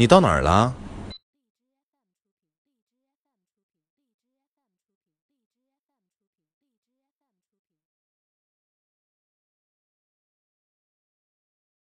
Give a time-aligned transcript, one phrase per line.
[0.00, 0.72] 你到哪儿了？